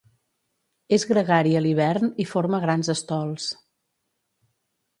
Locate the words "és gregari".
0.97-1.53